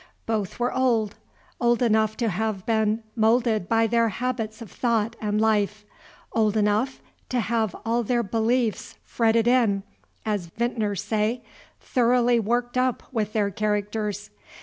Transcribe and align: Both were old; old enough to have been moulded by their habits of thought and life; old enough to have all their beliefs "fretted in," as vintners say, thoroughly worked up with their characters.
Both 0.25 0.59
were 0.59 0.73
old; 0.73 1.13
old 1.59 1.83
enough 1.83 2.17
to 2.17 2.29
have 2.29 2.65
been 2.65 3.03
moulded 3.15 3.69
by 3.69 3.85
their 3.85 4.09
habits 4.09 4.59
of 4.59 4.71
thought 4.71 5.15
and 5.21 5.39
life; 5.39 5.85
old 6.33 6.57
enough 6.57 7.03
to 7.29 7.39
have 7.39 7.75
all 7.85 8.01
their 8.01 8.23
beliefs 8.23 8.95
"fretted 9.03 9.45
in," 9.47 9.83
as 10.25 10.47
vintners 10.47 11.03
say, 11.03 11.43
thoroughly 11.79 12.39
worked 12.39 12.79
up 12.79 13.03
with 13.13 13.33
their 13.33 13.51
characters. 13.51 14.31